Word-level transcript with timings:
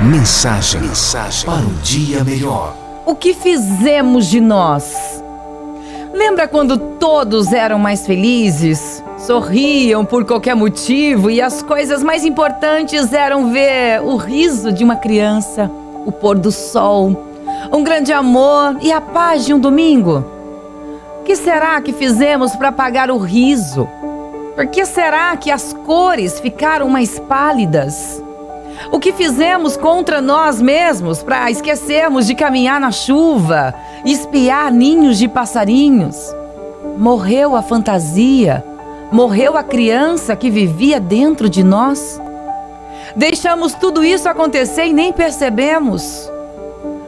Mensagem, 0.00 0.80
mensagem 0.80 1.44
para 1.44 1.60
um 1.60 1.74
dia 1.82 2.22
melhor. 2.22 2.72
O 3.04 3.16
que 3.16 3.34
fizemos 3.34 4.26
de 4.26 4.40
nós? 4.40 5.20
Lembra 6.14 6.46
quando 6.46 6.78
todos 6.78 7.52
eram 7.52 7.80
mais 7.80 8.06
felizes? 8.06 9.02
Sorriam 9.18 10.04
por 10.04 10.24
qualquer 10.24 10.54
motivo 10.54 11.28
e 11.28 11.42
as 11.42 11.64
coisas 11.64 12.00
mais 12.00 12.24
importantes 12.24 13.12
eram 13.12 13.50
ver 13.50 14.00
o 14.00 14.14
riso 14.14 14.70
de 14.70 14.84
uma 14.84 14.94
criança, 14.94 15.68
o 16.06 16.12
pôr 16.12 16.38
do 16.38 16.52
sol, 16.52 17.26
um 17.72 17.82
grande 17.82 18.12
amor 18.12 18.76
e 18.80 18.92
a 18.92 19.00
paz 19.00 19.44
de 19.46 19.52
um 19.52 19.58
domingo? 19.58 20.24
O 21.18 21.24
que 21.24 21.34
será 21.34 21.80
que 21.80 21.92
fizemos 21.92 22.54
para 22.54 22.68
apagar 22.68 23.10
o 23.10 23.18
riso? 23.18 23.88
Por 24.54 24.68
que 24.68 24.86
será 24.86 25.36
que 25.36 25.50
as 25.50 25.72
cores 25.72 26.38
ficaram 26.38 26.88
mais 26.88 27.18
pálidas? 27.18 28.22
O 28.90 28.98
que 28.98 29.12
fizemos 29.12 29.76
contra 29.76 30.20
nós 30.20 30.62
mesmos 30.62 31.22
para 31.22 31.50
esquecermos 31.50 32.26
de 32.26 32.34
caminhar 32.34 32.80
na 32.80 32.90
chuva, 32.90 33.74
espiar 34.04 34.72
ninhos 34.72 35.18
de 35.18 35.28
passarinhos? 35.28 36.16
Morreu 36.96 37.54
a 37.54 37.62
fantasia, 37.62 38.64
morreu 39.12 39.56
a 39.56 39.62
criança 39.62 40.34
que 40.34 40.50
vivia 40.50 40.98
dentro 40.98 41.48
de 41.48 41.62
nós? 41.62 42.20
Deixamos 43.14 43.74
tudo 43.74 44.04
isso 44.04 44.28
acontecer 44.28 44.86
e 44.86 44.92
nem 44.92 45.12
percebemos. 45.12 46.30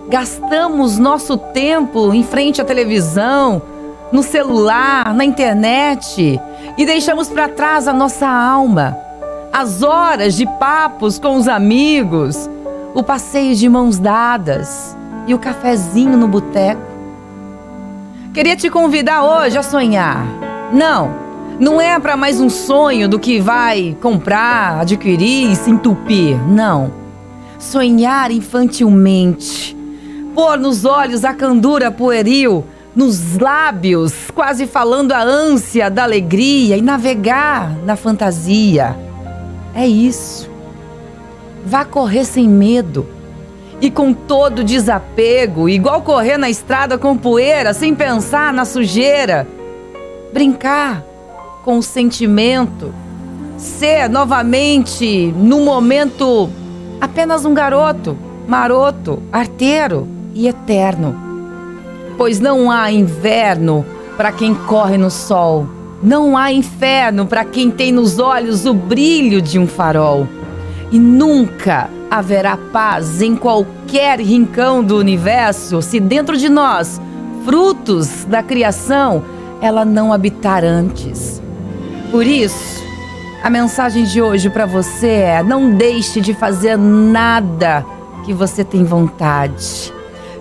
Gastamos 0.08 0.98
nosso 0.98 1.36
tempo 1.36 2.12
em 2.12 2.24
frente 2.24 2.60
à 2.60 2.64
televisão, 2.64 3.62
no 4.10 4.22
celular, 4.22 5.14
na 5.14 5.24
internet 5.24 6.40
e 6.76 6.84
deixamos 6.84 7.28
para 7.28 7.48
trás 7.48 7.86
a 7.86 7.92
nossa 7.92 8.26
alma 8.26 9.09
as 9.52 9.82
horas 9.82 10.34
de 10.34 10.46
papos 10.46 11.18
com 11.18 11.36
os 11.36 11.48
amigos, 11.48 12.48
o 12.94 13.02
passeio 13.02 13.54
de 13.54 13.68
mãos 13.68 13.98
dadas 13.98 14.96
e 15.26 15.34
o 15.34 15.38
cafezinho 15.38 16.16
no 16.16 16.28
boteco. 16.28 16.80
Queria 18.32 18.56
te 18.56 18.70
convidar 18.70 19.24
hoje 19.24 19.58
a 19.58 19.62
sonhar. 19.62 20.24
Não, 20.72 21.12
não 21.58 21.80
é 21.80 21.98
para 21.98 22.16
mais 22.16 22.40
um 22.40 22.48
sonho 22.48 23.08
do 23.08 23.18
que 23.18 23.40
vai 23.40 23.96
comprar, 24.00 24.80
adquirir 24.80 25.50
e 25.50 25.56
se 25.56 25.70
entupir. 25.70 26.38
Não. 26.48 26.92
Sonhar 27.58 28.30
infantilmente. 28.30 29.76
Pôr 30.32 30.58
nos 30.58 30.84
olhos 30.84 31.24
a 31.24 31.34
candura 31.34 31.90
pueril, 31.90 32.64
nos 32.94 33.36
lábios, 33.36 34.30
quase 34.32 34.66
falando 34.66 35.10
a 35.10 35.20
ânsia 35.20 35.90
da 35.90 36.04
alegria 36.04 36.76
e 36.76 36.82
navegar 36.82 37.74
na 37.84 37.96
fantasia 37.96 39.09
é 39.74 39.86
isso. 39.86 40.50
Vá 41.64 41.84
correr 41.84 42.24
sem 42.24 42.48
medo 42.48 43.06
e 43.80 43.90
com 43.90 44.12
todo 44.12 44.64
desapego, 44.64 45.68
igual 45.68 46.02
correr 46.02 46.36
na 46.36 46.50
estrada 46.50 46.98
com 46.98 47.16
poeira, 47.16 47.72
sem 47.72 47.94
pensar 47.94 48.52
na 48.52 48.64
sujeira. 48.64 49.46
Brincar 50.32 51.02
com 51.64 51.78
o 51.78 51.82
sentimento, 51.82 52.94
ser 53.56 54.08
novamente, 54.08 55.32
no 55.36 55.60
momento, 55.60 56.50
apenas 57.00 57.44
um 57.44 57.54
garoto, 57.54 58.16
maroto, 58.46 59.22
arteiro 59.32 60.06
e 60.34 60.46
eterno. 60.46 61.16
Pois 62.16 62.38
não 62.38 62.70
há 62.70 62.90
inverno 62.90 63.84
para 64.16 64.30
quem 64.30 64.54
corre 64.54 64.98
no 64.98 65.10
sol 65.10 65.66
não 66.02 66.36
há 66.36 66.50
inferno 66.50 67.26
para 67.26 67.44
quem 67.44 67.70
tem 67.70 67.92
nos 67.92 68.18
olhos 68.18 68.64
o 68.64 68.72
brilho 68.72 69.42
de 69.42 69.58
um 69.58 69.66
farol. 69.66 70.26
E 70.90 70.98
nunca 70.98 71.90
haverá 72.10 72.56
paz 72.56 73.20
em 73.20 73.36
qualquer 73.36 74.18
rincão 74.18 74.82
do 74.82 74.96
universo 74.96 75.82
se 75.82 76.00
dentro 76.00 76.36
de 76.36 76.48
nós, 76.48 77.00
frutos 77.44 78.24
da 78.24 78.42
criação, 78.42 79.22
ela 79.60 79.84
não 79.84 80.12
habitar 80.12 80.64
antes. 80.64 81.40
Por 82.10 82.26
isso, 82.26 82.82
a 83.44 83.50
mensagem 83.50 84.04
de 84.04 84.20
hoje 84.20 84.48
para 84.48 84.66
você 84.66 85.08
é: 85.08 85.42
não 85.42 85.74
deixe 85.74 86.20
de 86.20 86.34
fazer 86.34 86.76
nada 86.76 87.84
que 88.24 88.32
você 88.32 88.64
tem 88.64 88.84
vontade. 88.84 89.92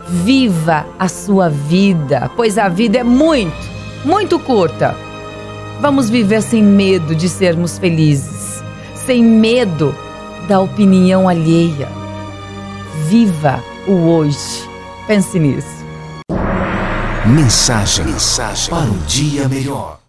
Viva 0.08 0.88
a 0.98 1.08
sua 1.08 1.50
vida, 1.50 2.31
pois 2.36 2.58
a 2.58 2.68
vida 2.68 2.98
é 2.98 3.03
muito, 3.03 3.69
muito 4.03 4.40
curta 4.40 4.96
Vamos 5.82 6.10
viver 6.10 6.42
sem 6.42 6.62
medo 6.62 7.16
de 7.16 7.30
sermos 7.30 7.78
felizes, 7.78 8.62
sem 9.06 9.24
medo 9.24 9.96
da 10.46 10.60
opinião 10.60 11.30
alheia. 11.30 11.88
Viva 13.08 13.64
o 13.88 13.94
hoje. 14.10 14.68
Pense 15.08 15.40
nisso. 15.40 15.80
Mensagem, 17.26 18.06
mensagem 18.06 18.70
para 18.70 18.90
um 18.90 18.98
dia 19.08 19.48
melhor. 19.48 20.00